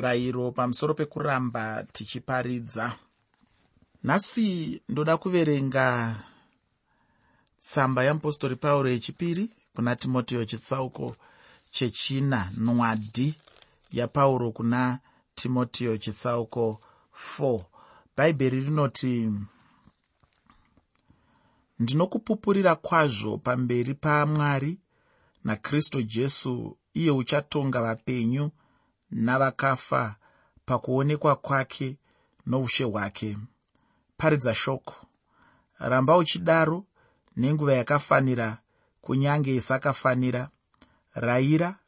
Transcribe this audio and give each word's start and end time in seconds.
rayiro 0.00 0.52
pamusoro 0.52 0.94
pekuramba 0.94 1.84
tichiparidza. 1.92 2.92
Nhasi 4.04 4.80
ndoda 4.88 5.16
kuverenga 5.16 6.16
tsamba 7.60 8.04
yamupostori 8.04 8.56
pauro 8.56 8.90
yechipiri 8.90 9.50
kuna 9.74 9.96
timotiyo 9.96 10.44
chitsauko 10.44 11.16
chechina 11.70 12.50
nwadi 12.56 13.34
yapauro 13.92 14.52
kuna 14.52 14.98
timotiyo 15.34 15.96
chitsauko 15.98 16.80
4 17.38 17.60
bhaibheri 18.16 18.60
rinoti 18.60 19.30
ndinokupupurira 21.78 22.74
kwazvo 22.74 23.38
pamberi 23.38 23.94
pamwari 23.94 24.78
nakristu 25.44 26.02
jesu 26.02 26.76
iye 26.94 27.10
uchatonga 27.10 27.82
vapenyu 27.82 28.50
navakafa 29.10 30.16
pakuonekwa 30.66 31.36
kwake 31.36 31.96
noushe 32.46 32.84
hwake. 32.84 33.38
Paridza 34.16 34.54
shoko. 34.54 34.94
Ramba 35.78 36.16
uchidaro 36.16 36.84
nenguva 37.36 37.72
yakafanira 37.74 38.58
kunyange 39.02 39.54
isakafanira. 39.54 40.48
Rayira 41.14 41.78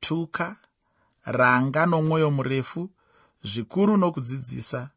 tuka 0.00 0.56
ranga 1.24 1.86
nomwoyo 1.86 2.30
murefu 2.30 2.90
zvikuru 3.42 3.96
nokudzidzisa 3.96 4.90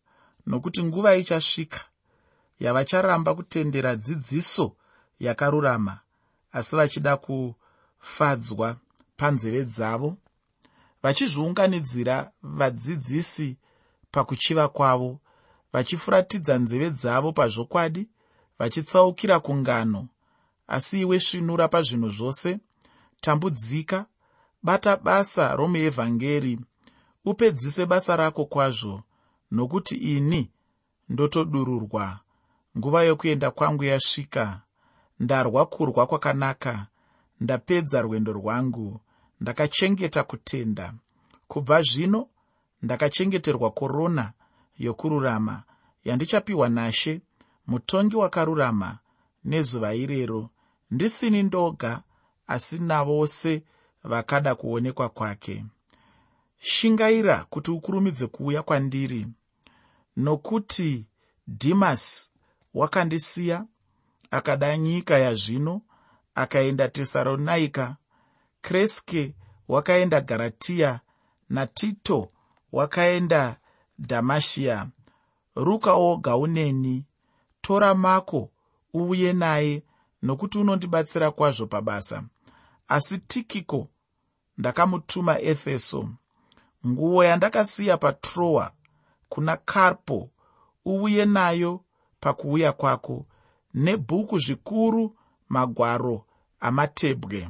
nokuti 0.48 0.84
nguva 0.84 1.16
ichasvika 1.16 1.80
yavacharamba 2.60 3.36
kutendera 3.36 3.96
dzidziso 3.96 4.76
yakarurama 5.20 6.00
asi 6.52 6.76
vachida 6.76 7.18
kufadzwa 7.18 8.76
panzeve 9.18 9.66
dzavo 9.66 10.18
vachizviunganidzira 11.08 12.32
vadzidzisi 12.44 13.58
pakuchiva 14.12 14.68
kwavo 14.68 15.20
vachifuratidza 15.74 16.54
nzeve 16.64 16.90
dzavo 16.90 17.30
pazvokwadi 17.38 18.04
vachitsaukira 18.60 19.40
kungano. 19.40 20.02
Asi 20.76 20.96
iwe 21.02 21.20
svinura 21.20 21.68
pazvinhu 21.74 22.10
zvose 22.18 22.60
tambudzika 23.22 24.06
bata 24.64 24.98
basa 24.98 25.56
romuevhangeri 25.56 26.60
upedzise 27.26 27.86
basa 27.86 28.16
rako 28.16 28.46
kwazvo 28.46 29.04
nokuti 29.52 29.96
ini 29.96 30.52
ndotodururwa. 31.10 32.20
Nguva 32.78 33.04
yokuenda 33.04 33.52
kwangu 33.52 33.84
yasvika 33.84 34.62
ndarwa 35.20 35.66
kurwa 35.66 36.08
kwakanaka 36.08 36.88
ndapedza 37.40 38.02
rwendo 38.02 38.34
rwangu 38.34 39.02
ndakachengeta 39.42 40.24
kutenda. 40.24 40.94
Kubva 41.48 41.82
zvino 41.82 42.28
ndakachengeterwa 42.82 43.72
korona 43.72 44.34
yokururama. 44.78 45.64
Yandichapiwa 46.04 46.70
nashe. 46.70 47.22
Mutongi 47.68 48.16
wakarurama 48.16 48.98
nezuva 49.46 49.94
irero. 49.96 50.50
Ndisini 50.92 51.44
ndoga 51.44 52.04
asi 52.48 52.80
navose 52.80 53.64
vakada 54.04 54.56
kuonekwa 54.56 55.10
kwake. 55.10 55.66
Shingaira 56.60 57.46
kuti 57.50 57.72
ukurumidze 57.72 58.28
kuuya 58.28 58.64
kwandiri. 58.64 59.28
Nokuti 60.18 61.08
dhimasi 61.48 62.32
wakandisiya 62.74 63.66
akada 64.32 64.78
nyika 64.78 65.18
yazvino 65.18 65.82
akaenda 66.36 66.88
tesaronaika 66.88 67.96
kreske 68.68 69.36
wakaenda 69.68 70.22
garatiya 70.22 71.00
natito 71.50 72.32
wakaenda 72.72 73.58
dhamashiya 74.00 74.88
ruka 75.56 75.94
oga 75.94 76.38
uneni 76.38 77.06
tora 77.62 77.96
mako 77.96 78.50
uuye 78.94 79.34
naye 79.34 79.84
nokuti 80.22 80.58
unondibatsira 80.58 81.32
kwazvo 81.32 81.68
pabasa. 81.68 82.24
Asi 82.88 83.18
tikiko 83.18 83.88
ndakamutuma 84.58 85.40
efeso. 85.42 86.10
Nguo 86.88 87.24
yandakasiya 87.24 87.98
patroa 87.98 88.72
kuna 89.30 89.58
karpo 89.58 90.30
uuye 90.88 91.26
nayo 91.26 91.82
pakuuya 92.20 92.72
kwako 92.72 93.26
nebhuku 93.74 94.40
zvikuru 94.40 95.16
magwaro 95.50 96.26
amatebwe 96.60 97.50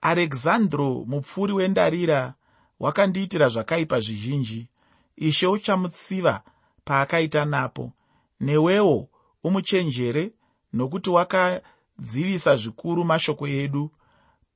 alexandro 0.00 1.04
mupfuri 1.06 1.52
wendarira 1.52 2.34
wakandiitira 2.80 3.48
zvakaipa 3.48 4.00
zvizhinji. 4.00 4.68
Ishe 5.16 5.46
uchamutsiva 5.46 6.42
paakaita 6.84 7.44
napo. 7.44 7.92
Newewo 8.40 9.08
umuchenjere 9.44 10.32
nokuti 10.72 11.10
wakadzivisa 11.10 12.56
zvikuru 12.56 13.04
mashoko 13.04 13.46
edu. 13.48 13.90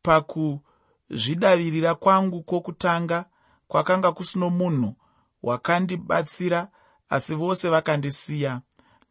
Pakuzvidavirira 0.02 1.94
kwangu 1.94 2.42
kwokutanga 2.42 3.24
kwakanga 3.68 4.12
kusino 4.12 4.50
munhu 4.50 4.94
wakandibatsira 5.42 6.68
asi 7.08 7.34
vose 7.34 7.68
vakandisiya. 7.68 8.60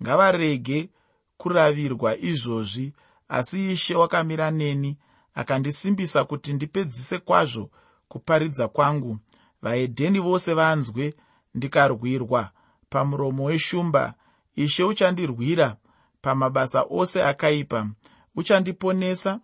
Ngavarege 0.04 0.90
kuravirwa 1.38 2.18
izvozvi 2.18 2.94
asi 3.30 3.72
ishe 3.72 3.96
wakamira 3.96 4.52
neni 4.52 4.98
akandisimbisa 5.34 6.24
kuti 6.26 6.54
ndipedzise 6.54 7.18
kwazvo 7.20 7.70
kuparidza 8.08 8.68
kwangu. 8.68 9.18
Vahedheni 9.62 10.20
vose 10.20 10.54
vanzwe 10.54 11.14
ndikarwirwa. 11.56 12.52
Pamuromo 12.90 13.44
weshumba 13.44 14.14
ishe 14.56 14.84
uchandirwira 14.84 15.76
pamabasa 16.22 16.86
ose 16.90 17.24
akaipa. 17.24 17.88
Uchandiponesa 18.36 19.40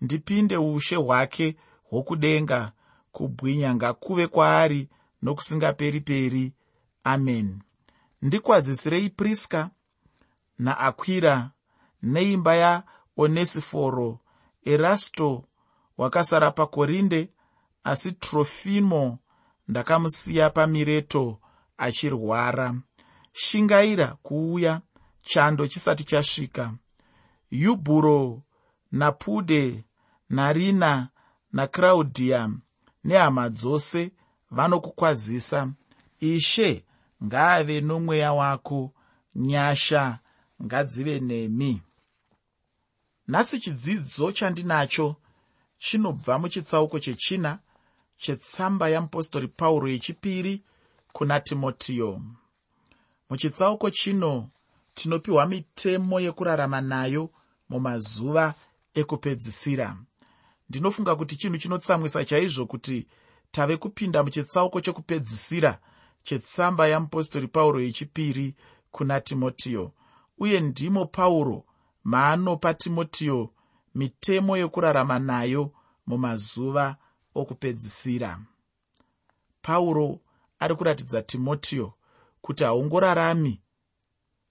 ndipinde 0.00 0.56
ushe 0.56 0.96
hwake 0.96 1.56
hwokudenga 1.90 2.72
kubwinya 3.12 3.74
ngakuve 3.74 4.26
kwaari 4.26 4.88
nokusingaperi-peri. 5.22 6.52
Amen. 7.04 7.58
Ndikwazisirei 8.22 9.10
priska 9.10 9.70
naakwira 10.58 11.50
neimba 12.02 12.54
yaonesiforo 12.54 14.18
erasto 14.72 15.44
wakasara 15.98 16.50
pakorinde 16.50 17.30
asi 17.84 18.12
trofimo 18.12 19.18
ndakamusiya 19.68 20.50
pamireto 20.50 21.40
achirwara. 21.76 22.74
Shingaira 23.32 24.06
kuuya 24.22 24.80
chando 25.22 25.66
chisati 25.66 26.04
chasvika. 26.04 26.74
Yubhuro 27.50 28.42
napude 28.92 29.84
narina 30.30 31.08
nakraudhiya 31.52 32.50
nehama 33.04 33.48
dzose 33.48 34.12
vanokukwazisa. 34.50 35.72
Ishe 36.20 36.84
ngaave 37.24 37.80
nomweya 37.80 38.32
wako 38.32 38.92
nyasha 39.34 40.18
ngadzive 40.64 41.20
nemi 41.20 41.82
nhasi 43.28 43.58
chidzidzo 43.60 44.32
chandinacho 44.32 45.16
chinobva 45.78 46.38
muchitsauko 46.38 46.98
chechina 46.98 47.58
chetsamba 48.16 48.88
yamupostori 48.88 49.48
pauro 49.48 49.88
yechipiri 49.88 50.62
kuna 51.12 51.40
timotiyo. 51.40 52.20
Muchitsauko 53.30 53.90
chino 53.90 54.48
tinopiwa 54.94 55.46
mitemo 55.46 56.20
yekurarama 56.20 56.80
nayo 56.80 57.30
mumazuva 57.68 58.54
ekupedzisira. 58.94 59.96
Ndinofunga 60.68 61.16
kuti 61.16 61.36
chinhu 61.36 61.58
chinotsamwisa 61.58 62.24
chaizvo 62.24 62.66
kuti 62.66 63.06
tave 63.50 63.76
kupinda 63.76 64.22
muchitsauko 64.22 64.80
chekupedzisira 64.80 65.78
chetsamba 66.22 66.88
yamupostori 66.88 67.48
pauro 67.48 67.80
yechipiri 67.80 68.54
kuna 68.90 69.20
timotiyo. 69.20 69.92
Uye 70.38 70.60
ndimo 70.60 71.06
pauro 71.06 71.64
maanopa 72.08 72.74
timotiyo 72.74 73.50
mitemo 73.94 74.56
yekurarama 74.56 75.18
nayo 75.18 75.72
mumazuva 76.06 76.96
okupedzisira. 77.34 78.38
Pauro 79.62 80.20
ari 80.58 80.74
kuratidza 80.74 81.22
timotiyo 81.22 81.92
kuti 82.42 82.64
haungorarami 82.64 83.60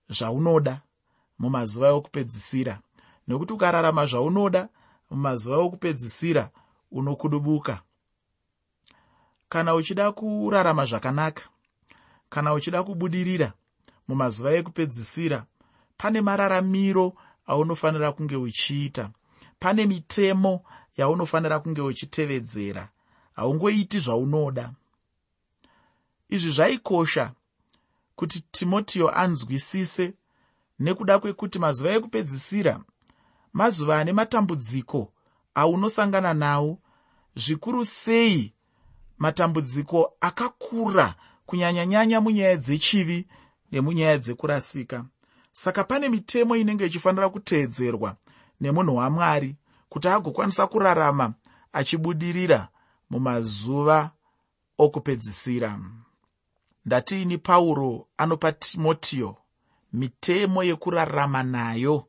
zvaunoda 0.09 0.81
mumazuva 1.39 1.91
okupedzisira 1.91 2.79
nekuti 3.27 3.53
ukararama 3.53 4.05
zvaunoda 4.05 4.69
mumazuva 5.09 5.57
okupedzisira 5.57 6.49
unokudubuka. 6.91 7.81
Kana 9.49 9.75
uchida 9.75 10.11
kurarama 10.11 10.85
zvakanaka 10.85 11.43
kana 12.29 12.53
uchida 12.53 12.83
kubudirira 12.83 13.53
mumazuva 14.07 14.53
ekupedzisira 14.53 15.45
pane 15.97 16.21
mararamiro 16.21 17.13
aunofanira 17.47 18.11
kunge 18.11 18.35
uchiita. 18.35 19.09
Pane 19.59 19.85
mitemo 19.85 20.63
yaunofanira 20.97 21.59
kunge 21.59 21.81
uchitevedzera. 21.81 22.89
Haungoiti 23.35 23.99
zvaunoda. 23.99 24.71
Izvi 26.29 26.51
zvaikosha 26.51 27.31
kuti 28.15 28.41
timotiyo 28.51 29.17
anzwisise 29.19 30.13
nekuda 30.79 31.19
kwekuti 31.19 31.59
mazuva 31.59 31.91
ekupedzisira 31.97 32.73
mazuva 33.53 33.99
ane 33.99 34.11
matambudziko 34.13 35.13
aunosangana 35.55 36.33
nawo 36.33 36.79
zvikuru 37.35 37.85
sei 37.85 38.53
matambudziko 39.17 40.13
akakura 40.21 41.15
kunyanyanyanya 41.45 42.21
munyaya 42.21 42.57
dzechivi 42.57 43.27
nemunyaya 43.71 44.17
dzekurasika 44.17 45.05
saka 45.57 45.83
pane 45.83 46.09
mitemo 46.09 46.55
inenge 46.55 46.85
ichifanira 46.85 47.29
kuteedzerwa 47.29 48.15
nemunhu 48.61 48.95
wamwari 48.95 49.55
kuti 49.89 50.07
agokwanisa 50.07 50.67
kurarama 50.67 51.33
achibudirira 51.73 52.67
mumazuva 53.09 54.11
okupedzisira. 54.77 55.79
Ndatiini 56.85 57.37
pauro 57.37 58.07
anopa 58.17 58.51
timotiyo 58.51 59.37
mitemo 59.93 60.63
yekurarama 60.63 61.43
nayo 61.43 62.05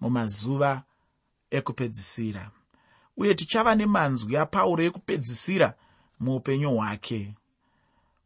mumazuva 0.00 0.82
ekupedzisira. 1.50 2.50
Uye 3.16 3.34
tichava 3.34 3.74
nemanzwi 3.74 4.36
apauro 4.36 4.82
ekupedzisira 4.84 5.74
muupenyu 6.20 6.70
hwake. 6.70 7.34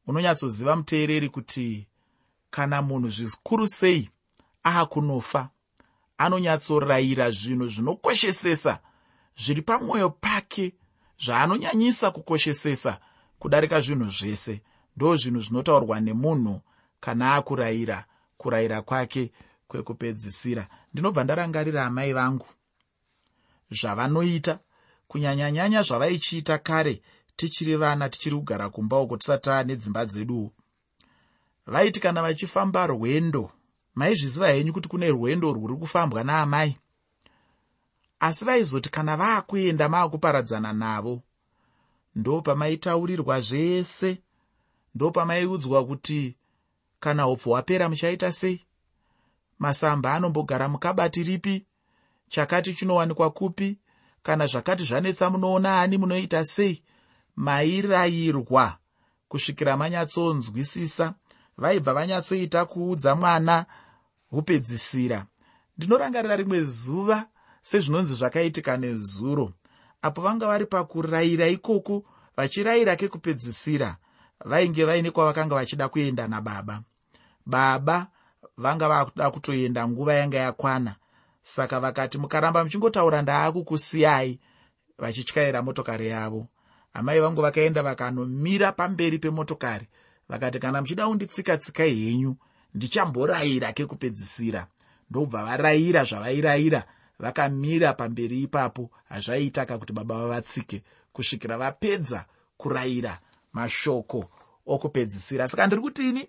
Unonyatsoziva 0.06 0.76
muteereri 0.76 1.28
kuti 1.28 1.86
kana 2.50 2.82
munhu 2.82 3.08
zvikuru 3.10 3.69
sei 3.69 4.10
aakunofa. 4.64 5.49
Anonyatsorayira 6.19 7.31
zvinhu 7.31 7.69
zvinokoshesesa 7.69 8.79
zviri 9.37 9.62
pamwoyo 9.62 10.11
pake 10.11 10.75
zvaanonyanyisa 11.25 12.11
kukoshesesa 12.11 13.00
kudarika 13.38 13.81
zvinhu 13.81 14.09
zvese. 14.09 14.62
Ndo 14.97 15.17
zvinhu 15.17 15.41
zvinotaurwa 15.41 16.00
nemunhu 16.00 16.61
kana 17.00 17.35
akurayira 17.35 18.05
kurayira 18.37 18.82
kwake 18.82 19.32
kwekupedzisira. 19.69 20.67
Ndinobva 20.93 21.25
ndarangarira 21.25 21.87
amai 21.87 22.12
vangu. 22.12 22.47
Zvavanoita 23.70 24.58
kunyanyanyanya 25.08 25.82
zvavaichiita 25.82 26.58
kare 26.58 27.03
tichiri 27.37 27.76
vana 27.76 28.08
tichiri 28.08 28.37
kugara 28.37 28.69
kumba 28.69 29.00
uko 29.00 29.17
tisati 29.17 29.43
taa 29.43 29.62
nedzimba 29.62 30.06
dzeduwo 30.06 30.50
vaiti 31.67 32.00
kana 32.00 32.23
vachifamba 32.23 32.87
rwendo 32.87 33.50
maizviziva 33.94 34.49
henyu 34.49 34.73
kuti 34.73 34.89
kune 34.89 35.11
rwendo 35.11 35.53
rwuri 35.53 35.77
kufambwa 35.77 36.25
naamai. 36.25 36.77
Asi 38.21 38.44
vaizoti 38.44 38.89
kana 38.91 39.17
vaakuenda 39.17 39.89
maakuparadzana 39.89 40.73
navo 40.73 41.23
ndo 42.15 42.43
pamaitaurirwa 42.43 43.41
zvese 43.41 44.19
ndo 44.94 45.11
pamaiudzwa 45.11 45.87
kuti 45.87 46.37
kana 47.00 47.29
upfu 47.29 47.50
hwapera 47.50 47.89
muchaita 47.89 48.33
sei? 48.33 48.61
Masamba 49.59 50.15
anombogara 50.15 50.69
mukabati 50.69 51.23
ripi? 51.23 51.67
Chakati 52.29 52.75
chinowanikwa 52.75 53.31
kupi? 53.31 53.79
Kana 54.23 54.47
zvakati 54.47 54.85
zvanetsa 54.85 55.31
munoona 55.31 55.81
ani 55.81 55.99
munoita 55.99 56.44
sei? 56.44 56.83
Mairayirwa 57.37 58.79
kusvikira 59.29 59.77
manyatsonzwisisa. 59.77 61.15
Vaibva 61.59 61.94
vanyatsoita 61.94 62.65
kuudza 62.65 63.15
mwana 63.15 63.67
kupedzisira 64.32 65.26
ndinorangarira 65.76 66.37
rimwe 66.37 66.61
zuva 66.64 67.19
sezvinonzi 67.62 68.14
zvakaitika 68.14 68.76
nezuro 68.76 69.52
apo 70.02 70.20
vanga 70.23 70.46
vari 70.46 70.67
pakurayira 70.67 71.46
ikoko 71.49 72.05
vachirayira 72.37 72.96
kekupedzisira 72.96 73.96
vainge 74.44 74.84
vaine 74.84 75.11
kwavakanga 75.11 75.55
vachida 75.55 75.88
kuenda 75.88 76.29
nababa. 76.29 76.82
Baba 77.46 78.06
vanga 78.56 78.88
vakuda 78.88 79.31
kutoenda 79.31 79.88
nguva 79.88 80.14
yanga 80.14 80.38
yakwana 80.38 80.94
saka 81.43 81.81
vakati 81.81 82.19
mukaramba 82.19 82.64
muchingotaura 82.64 83.23
ndaakukusiyai 83.23 84.40
vachityaira 84.99 85.62
motokari 85.62 86.08
yavo. 86.08 86.46
Amai 86.94 87.20
vangu 87.20 87.43
vakaenda 87.43 87.82
vakanomira 87.82 88.73
pamberi 88.73 89.19
pemotokari 89.19 89.87
vakati 90.29 90.58
kana 90.58 90.81
muchida 90.81 91.06
kunditsika-tsikai 91.06 91.94
henyu 91.94 92.37
ndichamborayira 92.74 93.72
kekupedzisira 93.72 94.66
ndobva 95.10 95.44
varayira 95.44 96.04
zvavairayira 96.04 96.84
vakamira 97.19 97.92
pamberi 97.94 98.42
ipapo. 98.42 98.90
Hazvaitaka 99.08 99.78
kuti 99.78 99.92
baba 99.92 100.14
vavatsike 100.14 100.82
kusvikira 101.12 101.58
vapedza 101.58 102.24
kurayira 102.56 103.19
mashoko 103.52 104.30
okupedzisira. 104.66 105.48
Saka 105.48 105.66
ndiri 105.66 105.82
kutini 105.82 106.28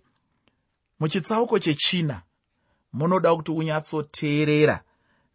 muchitsauko 0.99 1.59
chechina 1.59 2.21
munoda 2.93 3.35
kuti 3.35 3.51
unyatsoteerera 3.51 4.83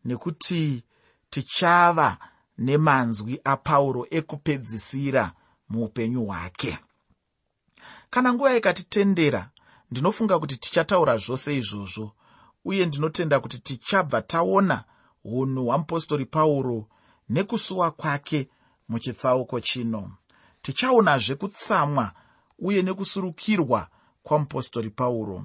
nekuti 0.04 0.82
tichava 1.30 2.18
nemanzwi 2.58 3.40
apauro 3.44 4.06
ekupedzisira 4.10 5.32
muupenyu 5.68 6.24
hwake. 6.24 6.78
Kana 8.10 8.32
nguva 8.34 8.56
ikatitendera 8.56 9.50
ndinofunga 9.90 10.38
kuti 10.38 10.56
tichataura 10.56 11.16
zvose 11.18 11.56
izvozvo 11.56 12.12
uye 12.64 12.86
ndinotenda 12.86 13.40
kuti 13.40 13.58
tichabva 13.58 14.22
taona 14.22 14.84
unhu 15.24 15.64
hwamupostori 15.64 16.26
pauro 16.26 16.86
nekusuwa 17.28 17.90
kwake 17.90 18.48
muchitsauko 18.88 19.60
chino. 19.60 20.10
Tichaonazve 20.62 21.34
kutsamwa 21.34 22.12
uye 22.58 22.82
nekusurukirwa 22.82 23.88
kwamupostori 24.22 24.90
pauro. 24.90 25.44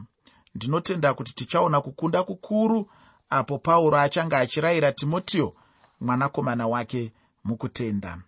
Ndinotenda 0.55 1.13
kuti 1.13 1.33
tichaona 1.33 1.81
kukunda 1.81 2.23
kukuru 2.23 2.89
apo 3.29 3.57
pauro 3.57 3.97
achange 3.97 4.35
achirayira 4.35 4.91
timotiyo 4.91 5.55
mwanakomana 6.01 6.67
wake 6.67 7.11
mukutenda. 7.43 8.21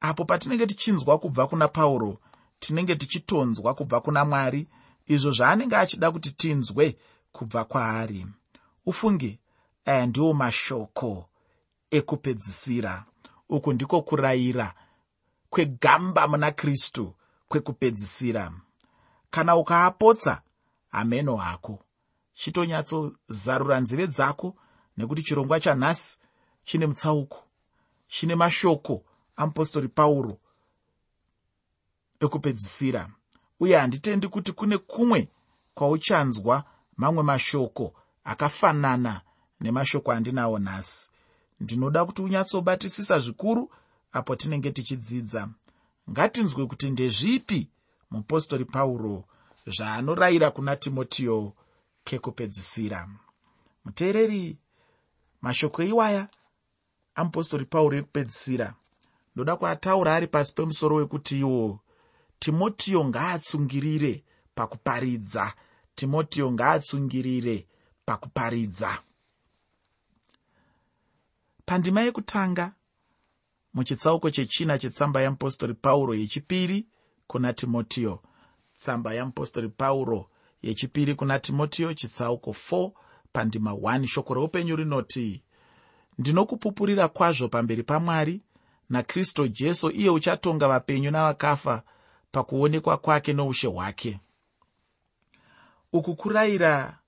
Apo 0.00 0.24
patinenge 0.24 0.66
tichinzwa 0.66 1.18
kubva 1.18 1.46
kuna 1.46 1.68
pauro 1.68 2.18
tinenge 2.60 2.96
tichitonzwa 2.96 3.74
kubva 3.74 4.00
kuna 4.00 4.24
mwari 4.24 4.68
izvo 5.08 5.30
zvaanenge 5.32 5.76
achida 5.76 6.10
kuti 6.10 6.30
tinzwe 6.40 6.96
kubva 7.32 7.64
kwaari. 7.64 8.26
Ufunge 8.86 9.38
aya 9.84 10.06
ndiwo 10.06 10.34
mashoko 10.34 11.28
ekupedzisira. 11.90 13.04
Uku 13.48 13.72
ndiko 13.72 14.02
kurayira 14.02 14.74
kwegamba 15.50 16.28
muna 16.28 16.50
kristu 16.50 17.14
kwekupedzisira. 17.48 18.52
Kana 19.30 19.56
ukaapotsa 19.56 20.42
hameno 20.88 21.36
hako 21.36 21.78
chitonyatsozarura 22.34 23.80
nzeve 23.80 24.06
dzako 24.06 24.56
nekuti 24.96 25.22
chirongwa 25.22 25.60
chanhasi 25.60 26.18
chine 26.64 26.86
mutsauko 26.86 27.44
chine 28.08 28.34
mashoko 28.34 29.04
amupostori 29.36 29.88
pauro 29.88 30.38
ekupedzisira 32.20 33.10
uye 33.60 33.76
handitendi 33.76 34.28
kuti 34.28 34.52
kune 34.52 34.78
kumwe 34.78 35.28
kwauchanzwa 35.74 36.64
mamwe 36.96 37.22
mashoko 37.22 37.94
akafanana 38.24 39.20
nemashoko 39.60 40.12
andinawo 40.12 40.58
nhasi. 40.58 41.10
Ndinoda 41.60 42.04
kuti 42.04 42.22
unyatsobatisisa 42.22 43.18
zvikuru 43.18 43.70
apo 44.12 44.36
tinenge 44.36 44.70
tichidzidza. 44.70 45.48
Ngatinzwe 46.10 46.66
kuti 46.66 46.90
ndezvipi 46.90 47.68
mupostori 48.10 48.64
pauro 48.64 49.24
zvaanorayira 49.66 50.50
kuna 50.50 50.76
timotiyo 50.76 51.52
kekupedzisira 52.04 53.08
muteereri 53.84 54.56
mashoko 55.40 55.82
iwaya 55.82 56.28
amupostori 57.14 57.64
pauro 57.64 57.96
ekupedzisira. 57.98 58.74
Ndoda 59.34 59.56
kuataura 59.56 60.14
ari 60.14 60.26
pasi 60.26 60.54
pemusoro 60.54 60.96
wekuti 60.96 61.38
iwo 61.40 61.80
timotiyo 62.38 63.04
ngaatsungirire 63.04 64.24
pakuparidza. 64.54 65.54
Timotiyo 65.94 66.52
ngaatsungirire 66.52 67.66
pakuparidza. 68.04 68.98
Pandima 71.66 72.00
yekutanga 72.00 72.72
muchitsauko 73.74 74.30
chechina 74.30 74.78
chetsamba 74.78 75.22
yamupostori 75.22 75.74
pauro 75.74 76.14
yechipiri 76.14 76.86
kuna 77.26 77.52
timotiyo 77.52 78.22
tsamba 78.80 79.14
yamupostori 79.14 79.68
pauro 79.68 80.30
yechipiri 80.62 81.14
kuna 81.14 81.38
timotiyo 81.38 81.94
chitsauko 81.94 82.50
4 82.50 82.90
pandima 83.32 83.70
1 83.70 84.06
shoko 84.06 84.34
reupenyu 84.34 84.76
rinoti 84.76 85.42
ndinokupupurira 86.18 87.08
kwazvo 87.08 87.48
pamberi 87.48 87.82
pamwari 87.82 88.42
nakristu 88.90 89.48
jesu 89.48 89.90
iye 89.90 90.10
uchatonga 90.10 90.68
vapenyu 90.68 91.10
navakafa 91.10 91.82
pakuonekwa 92.32 92.96
kwake 92.98 93.32
noushe 93.32 93.66
hwake. 93.66 94.20
Uku 95.92 96.14
kurayira 96.16 96.98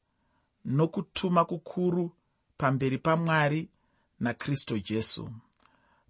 nokutuma 0.64 1.44
kukuru 1.44 2.12
pamberi 2.56 2.98
pamwari 2.98 3.68
nakristu 4.20 4.78
jesu. 4.78 5.30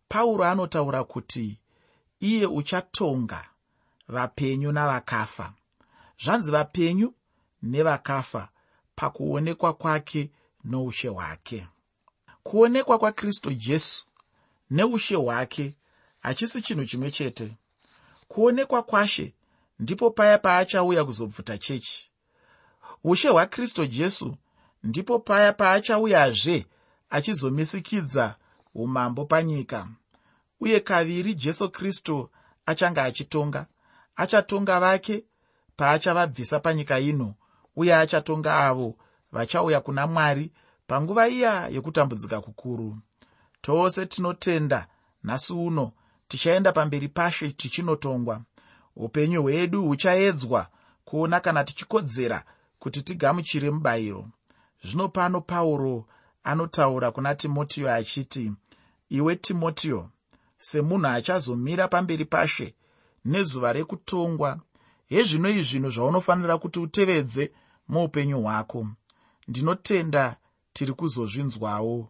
Pauro 0.09 0.45
anotaura 0.45 1.05
kuti 1.05 1.59
iye 2.21 2.47
uchatonga 2.47 3.49
vapenyu 4.09 4.73
navakafa. 4.73 5.55
Zvanzi 6.25 6.51
vapenyu 6.51 7.15
nevakafa 7.63 8.49
pakuonekwa 8.95 9.73
kwake 9.73 10.31
noushe 10.65 11.09
hwake. 11.09 11.67
Kuonekwa 12.43 12.99
kwakristu 12.99 13.53
jesu 13.53 14.05
neushe 14.71 15.15
hwake 15.17 15.75
hachisi 16.21 16.63
chinhu 16.63 16.85
chimwe 16.85 17.11
chete 17.11 17.57
kuonekwa 18.35 18.83
kwashe 18.83 19.35
ndipo 19.79 20.11
paya 20.11 20.39
paachauya 20.39 21.05
kuzobvuta 21.05 21.59
chechi. 21.59 22.11
Ushe 23.05 23.29
hwakristu 23.29 23.87
jesu 23.87 24.37
ndipo 24.83 25.19
paya 25.19 25.53
paachauyazve 25.53 26.67
achizomisikidza 27.11 28.37
umambo 28.75 29.25
panyika. 29.25 29.89
Uye 30.61 30.81
kaviri 30.81 31.35
jesu 31.35 31.71
kristu 31.71 32.31
achange 32.67 33.01
achitonga 33.01 33.67
achatonga 34.17 34.81
vake 34.81 35.25
paachavabvisa 35.77 36.61
panyika 36.61 37.01
ino 37.01 37.35
uye 37.77 37.95
achatonga 37.95 38.57
avo 38.67 38.97
vachauya 39.33 39.81
kuna 39.81 40.07
mwari 40.07 40.53
panguva 40.87 41.29
iya 41.29 41.69
yekutambudzika 41.69 42.41
kukuru. 42.41 42.99
Tose 43.61 44.07
tinotenda 44.07 44.87
nhasi 45.25 45.53
uno 45.53 45.93
tichaenda 46.31 46.73
pamberi 46.73 47.09
pashe 47.09 47.53
tichinotongwa 47.53 48.43
upenyu 48.97 49.43
hwedu 49.43 49.83
huchaedzwa 49.83 50.69
kuona 51.05 51.41
kana 51.41 51.65
tichikodzera 51.65 52.45
kuti 52.79 53.03
tigamuchire 53.03 53.71
mubayiro. 53.71 54.29
Zvino 54.85 55.09
pano 55.09 55.41
pauro 55.41 56.07
anotaura 56.45 57.11
kuna 57.11 57.35
timotiyo 57.35 57.93
achiti 57.93 58.53
iwe 59.09 59.37
timotiyo 59.37 60.11
semunhu 60.59 61.07
achazomira 61.07 61.89
pamberi 61.89 62.25
pashe 62.25 62.75
nezuva 63.25 63.73
rekutongwa 63.73 64.61
hezvino 65.07 65.49
izvi 65.51 65.63
zvinhu 65.63 65.91
zvaunofanira 65.91 66.59
kuti 66.59 66.81
utevedze 66.81 67.53
muupenyu 67.89 68.41
hwako. 68.43 68.87
Ndinotenda 69.49 70.37
tiri 70.73 70.93
kuzozvinzwawo. 70.93 72.09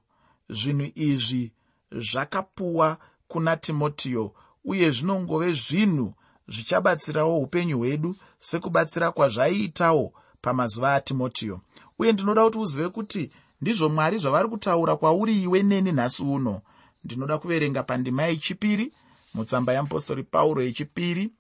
Zvinhu 0.49 0.93
izvi 0.95 1.53
zvakapuwa 1.93 2.99
kuna 3.31 3.57
timotiyo 3.57 4.25
uye 4.65 4.91
zvinongove 4.91 5.53
zvinhu 5.53 6.15
zvichabatsirawo 6.49 7.39
upenyu 7.39 7.79
hwedu 7.79 8.17
sekubatsira 8.39 9.11
kwazvaiitawo 9.13 10.13
pamazuva 10.43 10.95
atimotiyo. 10.95 11.61
Uye 11.99 12.13
ndinoda 12.13 12.45
kuti 12.45 12.59
uzive 12.59 12.89
kuti 12.89 13.31
ndizvo 13.61 13.89
mwari 13.89 14.19
zvavari 14.19 14.49
kutaura 14.49 14.97
kwauri 14.97 15.43
iwe 15.43 15.63
neni 15.63 15.93
nhasi 15.93 16.23
uno. 16.23 16.61
Ndinoda 17.05 17.39
kuverenga 17.39 17.83
pandima 17.83 18.23
yechipiri 18.23 18.93
mutsamba 19.35 19.73
yeapostori 19.73 20.23
pauro 20.23 20.63
yechipiri 20.63 21.31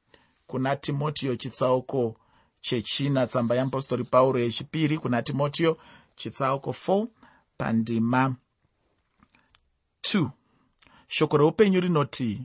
kuna 0.46 0.76
timotiyo 0.76 1.36
chitsauko 1.36 2.16
chechina 2.60 3.26
tsamba 3.26 3.54
yeapostori 3.54 4.04
pauro 4.04 4.40
yechipiri 4.40 4.98
kuna 4.98 5.22
timotiyo 5.22 5.78
chitsauko 6.16 6.70
4 6.70 7.06
pandima 7.58 8.34
2 10.02 10.30
shoko 11.10 11.36
reupenyu 11.36 11.80
rinoti 11.80 12.42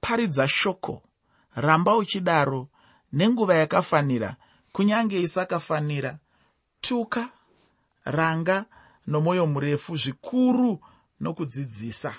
paridza 0.00 0.48
shoko 0.48 1.02
ramba 1.54 1.96
uchidaro 1.96 2.68
nenguva 3.12 3.54
yakafanira 3.54 4.36
kunyange 4.72 5.20
isakafanira. 5.20 6.18
Tuka 6.80 7.28
ranga 8.04 8.64
nomwoyo 9.06 9.46
murefu 9.46 9.96
zvikuru 9.96 10.80
nokudzidzisa. 11.20 12.14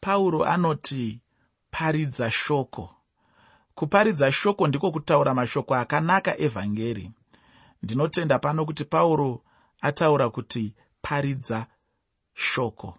Pauro 0.00 0.44
anoti 0.44 1.20
paridza 1.70 2.30
shoko. 2.30 2.94
Kuparidza 3.74 4.32
shoko 4.32 4.66
ndiko 4.66 4.90
kutaura 4.90 5.34
mashoko 5.34 5.74
akanaka 5.74 6.38
evhangeri. 6.40 7.10
Ndinotenda 7.82 8.38
pano 8.38 8.64
kuti 8.64 8.84
pauro 8.84 9.42
ataura 9.80 10.30
kuti 10.30 10.74
paridza 11.02 11.66
shoko 12.34 12.98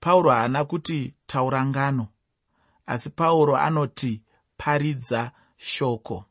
pauro 0.00 0.30
haana 0.30 0.64
kuti 0.64 1.14
taura 1.26 1.66
ngano 1.66 2.06
asi 2.86 3.10
pauro 3.10 3.56
anoti 3.56 4.22
paridza 4.56 5.30
shoko. 5.56 6.24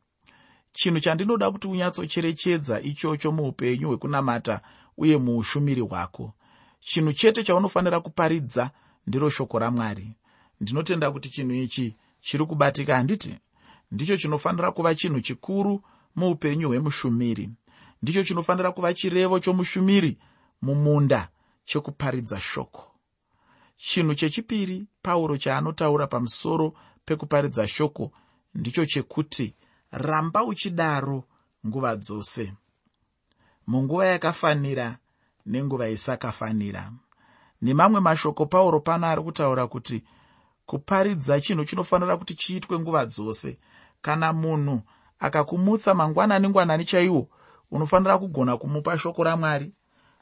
Chinhu 0.74 1.00
chandinoda 1.00 1.52
kuti 1.52 1.68
unyatsocherechedza 1.68 2.82
ichocho 2.82 3.32
muupenyu 3.32 3.88
hwekunamata 3.88 4.62
uye 4.98 5.18
muushumiri 5.18 5.82
hwako. 5.82 6.34
Chinhu 6.80 7.14
chete 7.14 7.44
chaunofanira 7.44 8.00
kuparidza 8.00 8.72
ndiro 9.08 9.30
shoko 9.30 9.60
ramwari. 9.60 10.16
Ndinotenda 10.62 11.12
kuti 11.12 11.30
chinhu 11.30 11.54
ichi 11.54 11.96
chiri 12.22 12.46
kubatika 12.46 12.96
handiti? 12.96 13.38
Ndicho 13.92 14.18
chinofanira 14.18 14.72
kuva 14.72 14.96
chinhu 14.96 15.22
chikuru 15.22 15.82
muupenyu 16.16 16.68
hwemushumiri. 16.68 17.50
Ndicho 18.02 18.24
chinofanira 18.24 18.72
kuva 18.72 18.94
chirevo 18.94 19.40
chomushumiri 19.40 20.18
mumunda 20.62 21.30
chekuparidza 21.66 22.40
shoko 22.40 22.89
chinhu 23.80 24.16
chechipiri 24.16 24.88
pauro 25.02 25.38
chaanotaura 25.38 26.08
pamusoro 26.08 26.74
pekuparidza 27.06 27.68
shoko 27.68 28.12
ndicho 28.56 28.86
chekuti 28.86 29.56
ramba 29.92 30.44
uchidaro 30.44 31.24
nguva 31.68 31.96
dzose. 31.96 32.54
Munguva 33.68 34.06
yakafanira 34.06 34.98
nenguva 35.46 35.90
isakafanira. 35.90 36.92
Nemamwe 37.62 38.00
mashoko 38.00 38.46
pauro 38.46 38.80
pano 38.80 39.08
ari 39.08 39.22
kutaura 39.22 39.68
kuti 39.68 40.04
kuparidza 40.66 41.42
chinhu 41.42 41.66
chinofanira 41.66 42.18
kuti 42.18 42.36
chiitwe 42.36 42.80
nguva 42.80 43.06
dzose. 43.06 43.58
Kana 44.02 44.34
munhu 44.34 44.82
akakumutsa 45.20 45.96
mangwanani 45.96 46.50
ngwanani 46.50 46.86
chaiwo 46.86 47.30
unofanira 47.72 48.18
kugona 48.18 48.58
kumupa 48.58 48.98
shoko 48.98 49.24
ramwari. 49.24 49.74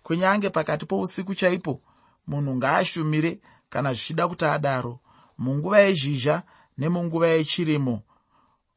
Kunyange 0.03 0.49
pakati 0.49 0.85
pousiku 0.85 1.35
chaipo 1.35 1.81
munhu 2.27 2.55
ngaashumire 2.55 3.39
kana 3.69 3.93
zvichida 3.93 4.27
kuti 4.27 4.45
adaro. 4.45 4.99
Munguva 5.37 5.79
yezhizha 5.79 6.43
nemunguva 6.77 7.27
yechirimo 7.27 8.01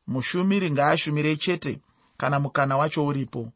mushumiri 0.06 0.70
ngaashumire 0.70 1.36
chete 1.36 1.80
kana 2.16 2.40
mukana 2.40 2.76
wacho 2.76 3.06
uripo. 3.06 3.52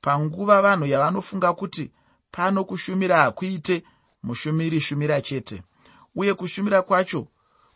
Panguva 0.00 0.62
vanhu 0.62 0.86
yavanofunga 0.86 1.52
kuti 1.52 1.90
pano 2.30 2.64
kushumira 2.64 3.16
hakuite 3.16 3.82
mushumiri 4.22 4.80
shumira 4.80 5.20
chete 5.20 5.62
uye 6.14 6.34
kushumira 6.34 6.82
kwacho 6.82 7.26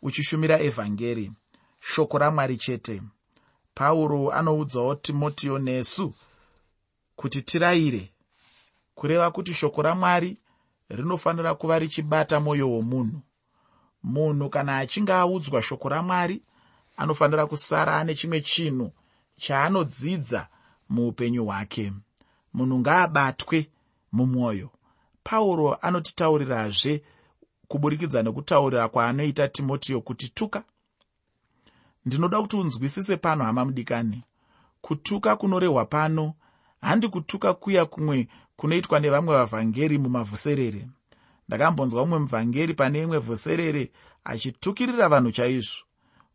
uchishumira 0.03 0.61
evhangeri 0.61 1.33
shoko 1.81 2.19
ramwari 2.19 2.57
chete. 2.57 3.03
Pauro 3.75 4.33
anoudzawo 4.33 4.95
timotiyo 4.95 5.59
nesu 5.59 6.15
kuti 7.17 7.43
tirayire 7.43 8.13
kureva 8.95 9.31
kuti 9.31 9.55
shoko 9.55 9.83
ramwari 9.83 10.39
rinofanira 10.89 11.55
kuva 11.55 11.79
richibata 11.79 12.41
mwoyo 12.41 12.71
womunhu. 12.71 13.21
Munhu 14.03 14.51
kana 14.51 14.79
achinge 14.79 15.13
audzwa 15.13 15.63
shoko 15.63 15.89
ramwari 15.89 16.43
anofanira 16.97 17.47
kusara 17.47 17.97
ane 17.97 18.15
chimwe 18.15 18.41
chinhu 18.41 18.93
chaanodzidza 19.37 20.49
muupenyu 20.89 21.45
hwake. 21.45 21.93
Munhu 22.55 22.79
ngaabatwe 22.79 23.71
mumwoyo. 24.13 24.71
Pauro 25.23 25.75
anotitaurirazve 25.75 27.03
kuburikidza 27.69 28.23
nekutaurira 28.23 28.89
kwaanoita 28.89 29.49
timotiyo 29.49 30.01
kuti 30.01 30.29
tuka. 30.29 30.65
Ndinoda 32.07 32.41
kuti 32.43 32.57
unzwisise 32.57 33.17
pano 33.17 33.45
hama 33.45 33.65
mudikani. 33.65 34.23
Kutuka 34.81 35.37
kunorehwa 35.37 35.85
pano 35.85 36.35
handi 36.81 37.09
kutuka 37.09 37.55
kuya 37.55 37.85
kumwe 37.87 38.29
kunoitwa 38.57 39.01
nevamwe 39.01 39.35
vavhangeri 39.37 39.99
mumavhuserere. 39.99 40.89
Ndakambonzwa 41.49 42.03
mumwe 42.03 42.19
muvhangeri 42.19 42.75
pane 42.75 43.03
imwe 43.03 43.19
vhuserere 43.19 43.91
achitukirira 44.25 45.09
vanhu 45.09 45.31
chaizvo. 45.33 45.85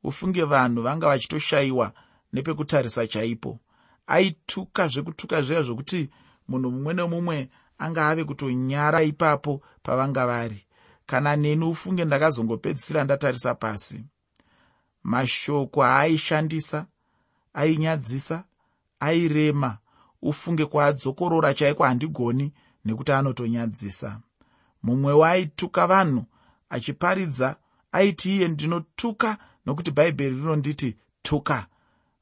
Ufunge 0.04 0.44
vanhu 0.44 0.82
vanga 0.82 1.08
vachitoshayiwa 1.08 1.94
nepekutarisa 2.34 3.08
chaipo. 3.08 3.60
Aituka 4.08 4.88
zvekutuka 4.88 5.42
zviya 5.42 5.62
zvokuti 5.64 6.10
munhu 6.48 6.72
mumwe 6.72 6.94
nemumwe 6.94 7.50
anga 7.78 8.10
ave 8.10 8.24
kutonyara 8.24 9.04
ipapo 9.04 9.62
pavanga 9.84 10.26
vari. 10.28 10.66
Kana 11.06 11.36
neni 11.36 11.66
ufunge 11.66 12.06
ndakazongopedzisira 12.06 13.04
ndatarisa 13.04 13.56
pasi. 13.56 14.04
Mashoko 15.04 15.84
aaishandisa 15.84 16.86
ainyadzisa 17.54 18.44
airema 19.00 19.78
ufunge 20.22 20.66
kwaadzokorora 20.66 21.54
chaiko 21.54 21.84
handigoni 21.84 22.54
nekuti 22.86 23.12
anotonyadzisa. 23.12 24.22
Mumwe 24.84 25.14
waaituka 25.14 25.88
vanhu 25.88 26.26
achiparidza 26.70 27.56
aiti 27.92 28.36
iye 28.36 28.48
ndinotuka 28.48 29.38
nokuti 29.66 29.92
bhaibheri 29.92 30.36
rinonditi 30.36 30.98
tuka. 31.22 31.68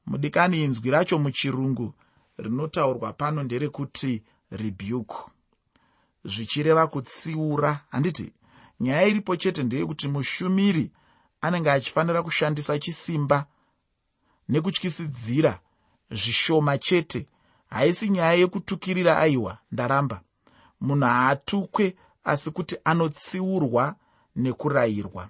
Mudikani 0.06 0.64
inzwi 0.64 0.90
racho 0.90 1.18
muchirungu 1.18 1.94
rinotaurwa 2.38 3.12
pano 3.12 3.42
nderekuti 3.42 4.22
rebuke. 4.50 5.16
Zvichireva 6.24 6.86
kutsiura 6.86 7.80
handiti 7.90 8.32
nyaya 8.80 9.06
iripo 9.06 9.36
chete 9.36 9.62
ndeyekuti 9.62 10.08
mushumiri 10.08 10.90
anenge 11.40 11.70
achifanira 11.70 12.22
kushandisa 12.22 12.78
chisimba 12.78 13.46
nekutyisidzira 14.48 15.60
zvishoma 16.10 16.78
chete 16.78 17.26
haisi 17.70 18.08
nyaya 18.10 18.32
yekutukirira 18.32 19.18
aiwa 19.18 19.58
ndaramba. 19.72 20.20
Munhu 20.80 21.06
haatukwe 21.06 21.96
asi 22.24 22.50
kuti 22.50 22.76
anotsiurwa 22.84 23.94
nekurayirwa. 24.36 25.28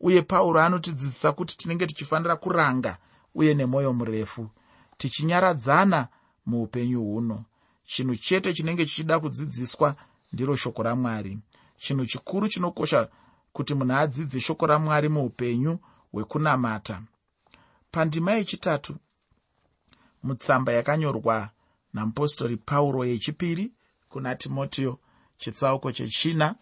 Uye 0.00 0.22
pauro 0.22 0.60
anotidzidzisa 0.60 1.32
kuti 1.32 1.56
tinenge 1.58 1.86
tichifanira 1.86 2.36
kuranga 2.36 2.98
uye 3.34 3.54
nemwoyo 3.54 3.92
murefu 3.92 4.48
tichinyaradzana 4.98 6.08
muupenyu 6.46 7.00
huno. 7.00 7.44
Chinhu 7.84 8.16
chete 8.16 8.52
chinenge 8.54 8.86
chichida 8.86 9.20
kudzidziswa 9.20 9.96
ndiro 10.32 10.56
shoko 10.56 10.82
ramwari. 10.82 11.38
Chinhu 11.78 12.06
chikuru 12.06 12.48
chinokosha 12.48 13.08
kuti 13.52 13.74
munhu 13.74 13.94
adzidze 13.94 14.40
shoko 14.40 14.66
ramwari 14.66 15.08
muupenyu 15.08 15.78
hwekunamata. 16.12 17.02
Pandima 17.90 18.32
yechitatu 18.32 18.96
mutsamba 20.22 20.72
yakanyorwa 20.72 21.50
namupostori 21.96 22.56
pauro 22.56 23.04
yechipiri 23.04 23.72
kuna 24.08 24.34
timoteo. 24.34 24.98
Chitsauko 25.38 25.92
chechina 25.92 26.54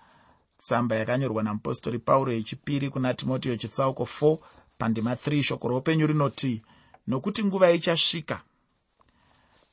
tsamba 0.59 0.97
yakanyorwa 0.97 1.43
namupostori 1.43 1.99
pauro 1.99 2.33
yechipiri 2.33 2.91
kuna 2.91 3.15
timoteo 3.15 3.57
chitsauko 3.57 4.03
4 4.21 4.39
pandima 4.79 5.15
3 5.15 5.43
shoko 5.43 5.69
roupenyu 5.69 6.07
rinoti 6.07 6.63
nokuti 7.07 7.45
nguva 7.45 7.71
ichasvika 7.71 8.41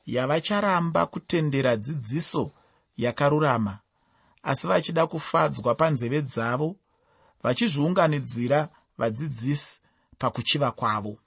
yavacharamba 0.06 1.06
kutendera 1.06 1.76
dzidziso 1.76 2.50
yakarurama 2.96 3.78
asi 4.42 4.66
vachida 4.66 5.06
kufadzwa 5.06 5.74
panzeve 5.74 6.22
dzavo 6.22 6.76
vachizviunganidzira 7.42 8.68
vadzidzisi 8.98 9.80
pakuchiva 10.18 10.70
kwavo. 10.70 11.18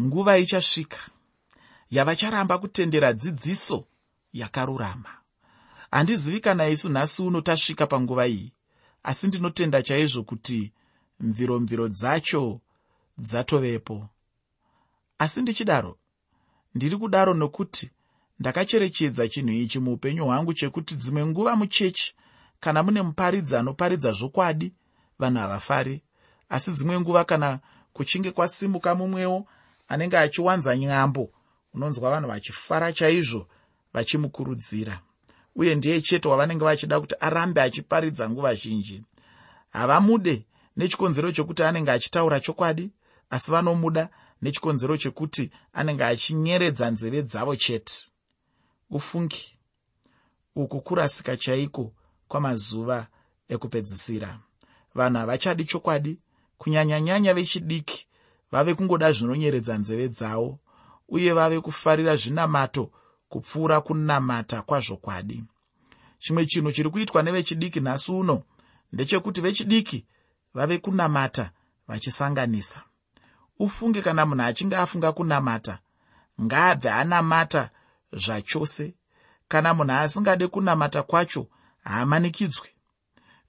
Nguva 0.00 0.38
ichasvika 0.38 0.98
yavacharamba 1.90 2.58
kutendera 2.58 3.12
dzidziso 3.12 3.84
yakarurama. 4.32 5.12
Handizivi 5.90 6.40
kana 6.40 6.68
isu 6.68 6.88
nhasi 6.90 7.22
uno 7.22 7.40
tasvika 7.40 7.86
panguva 7.86 8.26
iyi 8.26 8.52
asi 9.02 9.26
ndinotenda 9.26 9.82
chaizvo 9.82 10.22
kuti 10.22 10.72
mviromviro 11.20 11.88
dzacho 11.88 12.60
dzatovepo. 13.18 14.08
Asi 15.18 15.42
ndichidaro 15.42 15.98
ndiri 16.74 16.96
kudaro 16.96 17.34
nokuti 17.34 17.90
ndakacherechedza 18.40 19.28
chinhu 19.28 19.52
ichi 19.52 19.78
muupenyu 19.78 20.24
hwangu 20.24 20.52
chekuti 20.54 20.94
dzimwe 20.96 21.26
nguva 21.26 21.56
muchechi 21.56 22.14
kana 22.60 22.82
mune 22.82 23.02
muparidzi 23.02 23.56
anoparidza 23.56 24.12
zvokwadi 24.12 24.72
vanhu 25.18 25.38
havafari. 25.40 26.02
Asi 26.48 26.70
dzimwe 26.72 27.00
nguva 27.00 27.24
kana 27.24 27.60
kuchinge 27.92 28.30
kwasimuka 28.30 28.94
mumwewo 28.94 29.46
anenge 29.88 30.18
achiwanza 30.18 30.76
nyambo 30.76 31.30
unonzwa 31.74 32.10
vanhu 32.10 32.28
vachifara 32.28 32.92
chaizvo 32.92 33.48
vachimukurudzira. 33.92 35.00
Uye 35.56 35.74
ndiye 35.74 36.00
chete 36.00 36.28
wavanenge 36.28 36.64
vachida 36.64 37.00
kuti 37.00 37.14
arambe 37.20 37.62
achiparidza 37.62 38.30
nguva 38.30 38.54
zhinji. 38.54 39.02
Havamude 39.70 40.46
nechikonzero 40.76 41.32
chokuti 41.32 41.62
anenge 41.62 41.90
achitaura 41.90 42.40
chokwadi 42.40 42.90
asi 43.30 43.50
vanomuda 43.50 44.08
nechikonzero 44.42 44.96
chekuti 44.96 45.50
anenge 45.72 46.04
achinyeredza 46.04 46.90
nzeve 46.90 47.22
dzavo 47.22 47.56
chete. 47.56 47.94
Ufungi. 48.90 49.58
Uku 50.56 50.80
kurasika 50.80 51.36
chaiko 51.36 51.92
kwamazuva 52.28 53.06
ekupedzisira? 53.48 54.38
Vanhu 54.94 55.18
havachadi 55.18 55.64
chokwadi 55.64 56.18
kunyanyanyanya 56.58 57.34
vechidiki 57.34 58.06
vave 58.52 58.74
kungoda 58.74 59.12
zvinonyeredza 59.12 59.78
nzeve 59.78 60.08
dzavo 60.08 60.58
uye 61.08 61.32
vave 61.32 61.60
kufarira 61.60 62.16
zvinamato 62.16 62.90
kupfuura 63.28 63.80
kunamata 63.80 64.62
kwazvokwadi 64.62 65.44
chimwe 66.18 66.46
chinhu 66.46 66.72
chiri 66.72 66.90
kuitwa 66.90 67.22
nevechidiki 67.22 67.80
nhasi 67.80 68.12
uno 68.12 68.42
ndechekuti 68.92 69.40
vechidiki 69.40 70.06
vave 70.54 70.78
kunamata 70.78 71.50
vachisanganisa. 71.88 72.82
Ufunge 73.58 74.02
kana 74.02 74.26
munhu 74.26 74.42
achinge 74.42 74.76
afunga 74.76 75.12
kunamata 75.12 75.78
ngaabve 76.42 76.90
anamata 76.90 77.70
zvachose. 78.12 78.94
Kana 79.48 79.74
munhu 79.74 79.92
asingade 79.92 80.46
kunamata 80.46 81.02
kwacho 81.02 81.46
haamanikidzwe 81.84 82.68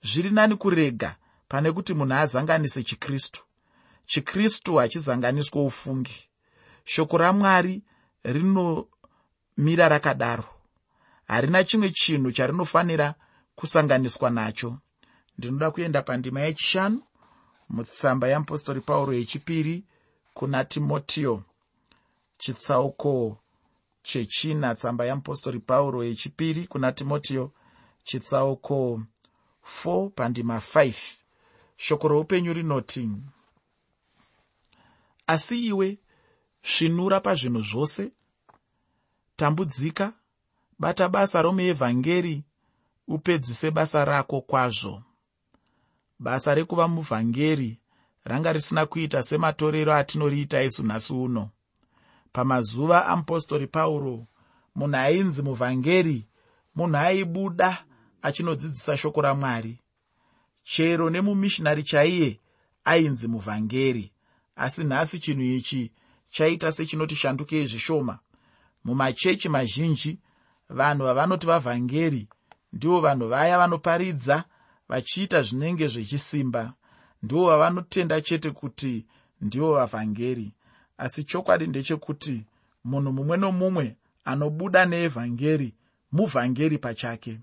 zviri 0.04 0.30
nani 0.30 0.56
kurega 0.56 1.16
pane 1.48 1.72
kuti 1.72 1.94
munhu 1.94 2.14
azanganise 2.14 2.84
chikristu. 2.84 3.42
Chikristu 4.06 4.76
hachizanganiswa 4.76 5.64
ufungi 5.66 6.30
shoko 6.86 7.18
ramwari 7.18 7.84
rinomira 8.24 9.90
rakadaro. 9.90 10.44
Harina 11.28 11.64
chimwe 11.64 11.90
chinhu 11.90 12.32
charinofanira 12.32 13.16
kusanganiswa 13.56 14.30
nacho. 14.30 14.78
Ndinoda 15.38 15.72
kuenda 15.72 16.02
pandima 16.02 16.42
yechishanu 16.42 17.04
mutsamba 17.70 18.28
yeapostori 18.28 18.82
pauro 18.82 19.14
yechipiri 19.14 19.84
kuna 20.34 20.66
timoteo. 20.66 21.44
Chitsauko 22.38 23.38
chechina 24.04 24.76
tsamba 24.76 25.06
yeapostori 25.06 25.60
pauro 25.60 26.04
yechipiri 26.04 26.68
kuna 26.68 26.92
timoteo. 26.92 27.52
Chitsauko 28.04 29.02
4 29.86 30.10
pandima 30.10 30.58
5 30.58 31.16
shoko 31.78 32.08
roupenyu 32.08 32.54
rinoti 32.54 33.10
asi 35.28 35.66
iwe 35.66 35.98
svinura 36.66 37.20
pazvinhu 37.20 37.64
zvose. 37.64 38.12
Tambudzika 39.36 40.14
bata 40.80 41.10
basa 41.10 41.42
romuevhangeri 41.42 42.44
upedzise 43.08 43.72
basa 43.72 44.06
rako 44.06 44.42
kwazvo. 44.42 45.04
Basa 46.20 46.56
rekuva 46.56 46.88
muvhangeri 46.88 47.80
ranga 48.24 48.54
risina 48.54 48.86
kuita 48.86 49.24
sematorero 49.24 49.94
atinoriita 49.94 50.64
isu 50.64 50.84
nhasi 50.84 51.14
uno. 51.14 51.50
Pamazuva 52.34 53.06
amupostori 53.06 53.68
pauro 53.68 54.28
munhu 54.76 54.98
ainzi 54.98 55.42
muvhangeri 55.42 56.28
munhu 56.76 56.98
aibuda 56.98 57.86
achinodzidzisa 58.22 58.98
shoko 58.98 59.22
ramwari. 59.22 59.80
Chero 60.64 61.10
nemumishinari 61.10 61.84
chaiye 61.84 62.40
ainzi 62.86 63.28
muvhangeri 63.28 64.12
asi 64.56 64.84
nhasi 64.84 65.20
chinhu 65.20 65.44
ichi 65.44 65.92
chaita 66.36 66.72
sechinoti 66.72 67.16
shandukei 67.16 67.68
zvishoma 67.72 68.16
mumachechi 68.86 69.50
mazhinji 69.50 70.12
vanhu 70.70 71.04
vavanoti 71.08 71.48
vavhangeri 71.48 72.24
ndivo 72.74 73.00
vanhu 73.02 73.28
vaya 73.28 73.58
vanoparidza 73.58 74.44
vachiita 74.90 75.42
zvinenge 75.42 75.88
zvechisimba. 75.88 76.74
Ndivo 77.24 77.46
vavanotenda 77.48 78.22
chete 78.22 78.52
kuti 78.52 79.06
ndivo 79.42 79.74
vavhangeri 79.74 80.54
asi 80.98 81.24
chokwadi 81.24 81.68
ndechekuti 81.68 82.46
munhu 82.84 83.12
mumwe 83.14 83.38
nomumwe 83.38 83.96
anobuda 84.26 84.86
neevhangeri 84.86 85.74
muvhangeri 86.12 86.78
pachake. 86.78 87.40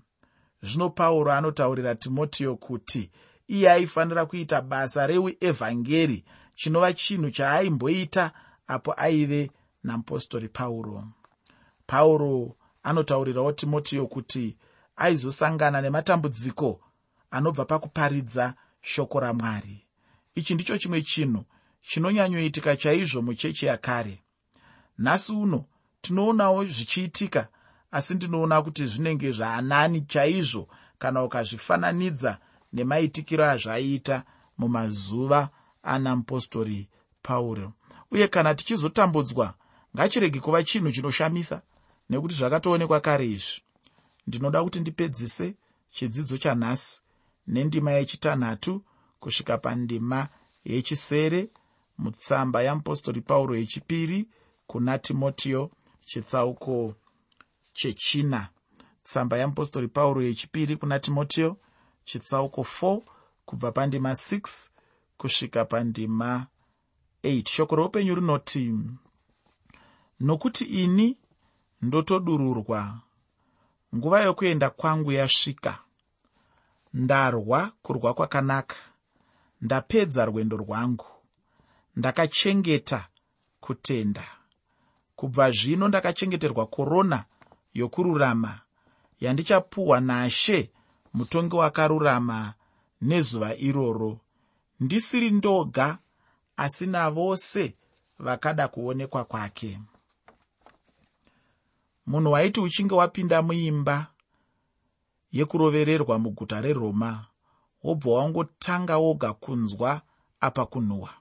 Zvino 0.61 0.89
pauro 0.89 1.31
anotaurira 1.31 1.95
timoteo 1.95 2.55
kuti 2.55 3.11
iye 3.47 3.71
aifanira 3.71 4.25
kuita 4.25 4.61
basa 4.61 5.07
reuevhangeri 5.07 6.23
chinova 6.55 6.93
chinhu 6.93 7.31
chaaimboita 7.31 8.31
apo 8.67 8.93
aive 8.97 9.51
namupostori 9.83 10.49
pauro. 10.49 11.03
Pauro 11.87 12.55
anotaurirawo 12.83 13.51
timoteo 13.51 14.07
kuti 14.07 14.57
aizosangana 14.95 15.81
nematambudziko 15.81 16.81
anobva 17.31 17.65
pakuparidza 17.65 18.53
shoko 18.81 19.19
ramwari. 19.19 19.85
Ichi 20.35 20.53
ndicho 20.53 20.77
chimwe 20.77 21.01
chinhu 21.01 21.45
chinonyanyoitika 21.81 22.75
chaizvo 22.77 23.21
muchechi 23.21 23.65
yakare. 23.65 24.23
Nhasi 24.99 25.33
uno 25.33 25.65
tinoonawo 26.01 26.65
zvichiitika 26.65 27.47
asi 27.91 28.13
ndinoona 28.15 28.61
kuti 28.61 28.87
zvinenge 28.87 29.31
zvaanani 29.31 30.01
chaizvo 30.01 30.67
kana 30.99 31.23
ukazvifananidza 31.23 32.37
nemaitikiro 32.73 33.45
azvaiita 33.45 34.23
mumazuva 34.57 35.49
ana 35.83 36.15
mupostori 36.15 36.89
pauro 37.21 37.73
uye 38.13 38.27
kana 38.27 38.55
tichizotambudzwa 38.55 39.53
ngachirege 39.95 40.39
kuva 40.39 40.63
chinhu 40.63 40.91
chinoshamisa 40.91 41.61
nekuti 42.09 42.35
zvakatoonekwa 42.35 42.99
kare 43.05 43.25
izvi. 43.35 43.61
Ndinoda 44.27 44.63
kuti 44.63 44.79
ndipedzise 44.79 45.55
chidzidzo 45.95 46.37
chanhasi 46.37 47.01
nendima 47.47 47.91
yechitanhatu 47.91 48.73
kusvika 49.19 49.57
pandima 49.57 50.19
yechisere 50.65 51.41
mutsamba 51.97 52.61
yamupostori 52.63 53.21
pauro 53.21 53.55
yechipiri 53.55 54.29
kuna 54.67 54.97
timoteo 54.97 55.71
chitsauko 56.05 56.95
chechina. 57.73 58.49
Tsamba 59.03 59.37
yamupostori 59.37 59.87
pauro 59.87 60.21
yechipiri 60.21 60.75
kuna 60.75 60.99
timoteo 60.99 61.57
chitsauko 62.05 62.61
4 62.61 63.01
kubva 63.45 63.71
pandima 63.71 64.11
6 64.11 64.69
kusvika 65.17 65.65
pandima 65.65 66.47
8 67.23 67.49
shoko 67.49 67.75
roupenyu 67.75 68.15
rinoti 68.15 68.73
nokuti 70.19 70.63
ini 70.63 71.17
ndotodururwa. 71.81 72.99
Nguva 73.95 74.21
yokuenda 74.21 74.69
kwangu 74.69 75.11
yasvika. 75.11 75.79
Ndarwa 76.93 77.71
kurwa 77.81 78.13
kwakanaka. 78.13 78.75
Ndapedza 79.61 80.25
rwendo 80.25 80.57
rwangu. 80.57 81.05
Ndakachengeta 81.95 83.07
kutenda. 83.59 84.25
Kubva 85.15 85.51
zvino 85.51 85.87
ndakachengeterwa 85.87 86.67
korona 86.67 87.25
yokururama. 87.73 88.59
Yandichapuhwa 89.19 89.99
nashe 89.99 90.71
mutongi 91.13 91.55
wakarurama 91.55 92.53
nezuva 93.01 93.55
iroro. 93.55 94.19
Ndisiri 94.79 95.31
ndoga 95.31 95.97
asi 96.57 96.87
navose 96.87 97.75
vakada 98.19 98.67
kuonekwa 98.67 99.25
kwake. 99.25 99.79
Munhu 102.05 102.31
waiti 102.31 102.59
uchinge 102.59 102.95
wapinda 102.95 103.41
muimba 103.41 104.07
yekurovererwa 105.31 106.19
muguta 106.19 106.61
reroma 106.61 107.25
wobva 107.83 108.11
wangotanga 108.11 108.97
woga 108.97 109.33
kunzwa 109.33 110.01
apa 110.39 110.65
kunhuhwa. 110.65 111.13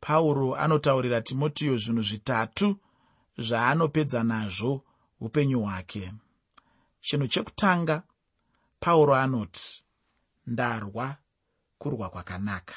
Pauro 0.00 0.56
anotaurira 0.56 1.20
timotiyo 1.20 1.76
zvinhu 1.76 2.02
zvitatu 2.02 2.76
zvaanopedza 3.38 4.22
nazvo 4.22 4.84
upenyu 5.20 5.60
hwake. 5.60 6.12
Chinhu 7.00 7.26
chekutanga 7.28 8.02
pauro 8.80 9.14
anoti 9.14 9.84
ndarwa 10.46 11.16
kurwa 11.78 12.10
kwakanaka 12.10 12.74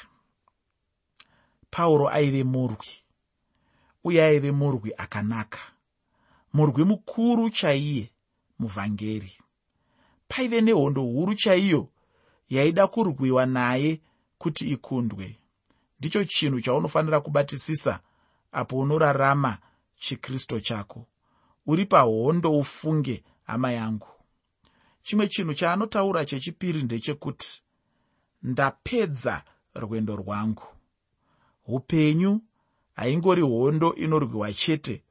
pauro 1.72 2.08
aive 2.08 2.44
murwi 2.44 2.92
uye 4.04 4.20
aive 4.24 4.50
murwi 4.52 4.90
akanaka 4.96 5.58
murwi 6.52 6.84
mukuru 6.84 7.50
chaiye 7.50 8.10
muvhangeri. 8.58 9.32
Paive 10.28 10.60
nehondo 10.60 11.02
huru 11.02 11.34
chaiyo 11.34 11.88
yaida 12.48 12.86
kurwiwa 12.86 13.46
naye 13.46 14.00
kuti 14.38 14.64
ikundwe. 14.68 15.36
Ndicho 15.98 16.24
chinhu 16.24 16.60
chaunofanira 16.60 17.20
kubatisisa 17.20 18.00
apo 18.52 18.78
unorarama 18.78 19.58
chikristu 19.98 20.60
chako. 20.60 21.06
Uri 21.66 21.86
pahondo 21.86 22.58
ufunge 22.58 23.24
hama 23.44 23.72
yangu. 23.72 24.08
Chimwe 25.02 25.28
chinhu 25.28 25.54
chaanotaura 25.54 26.24
chechipiri 26.24 26.82
ndechekuti 26.82 27.62
ndapedza 28.42 29.42
rwendo 29.74 30.16
rwangu 30.16 30.62
upenyu 31.66 32.40
haingori 32.94 33.42
hondo 33.42 33.94
inorwiwa 33.94 34.52
chete 34.52 35.04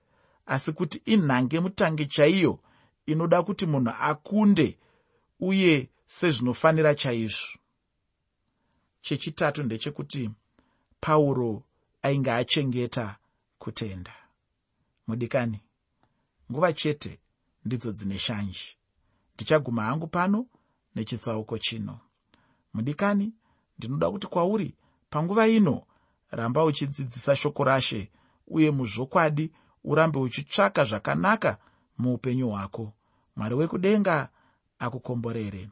asi 0.45 0.71
kuti 0.71 1.01
inhange 1.05 1.59
mutange 1.59 2.05
chaiyo 2.05 2.59
inoda 3.05 3.43
kuti 3.43 3.65
munhu 3.65 3.91
akunde 3.99 4.79
uye 5.39 5.89
sezvinofanira 6.07 6.95
chaizvo. 6.95 7.47
Chechitatu 9.01 9.63
ndechekuti 9.63 10.29
pauro 10.99 11.63
ainge 12.01 12.31
achengeta 12.31 13.17
kutenda. 13.57 14.13
Mudikani 15.07 15.59
nguva 16.51 16.73
chete 16.73 17.19
ndidzo 17.65 17.91
dzine 17.91 18.19
shanji 18.19 18.77
ndichaguma 19.35 19.83
hangu 19.83 20.07
pano 20.07 20.45
nechitsauko 20.95 21.57
chino. 21.57 21.99
Mudikani 22.73 23.33
ndinoda 23.77 24.11
kuti 24.11 24.27
kwauri 24.27 24.75
panguva 25.09 25.47
ino 25.47 25.83
ramba 26.31 26.63
uchidzidzisa 26.65 27.35
shoko 27.35 27.63
rashe 27.63 28.11
uye 28.47 28.71
muzvokwadi 28.71 29.51
urambe 29.83 30.19
uchitsvaka 30.19 30.85
zvakanaka 30.85 31.57
muupenyu 31.97 32.49
hwako. 32.49 32.93
Mwari 33.35 33.55
wekudenga 33.55 34.29
akukomborere 34.79 35.69